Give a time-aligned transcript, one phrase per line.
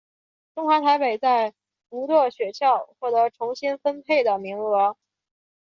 [0.55, 1.53] 中华台北在
[1.91, 4.97] 无舵雪橇获得重新分配的名额。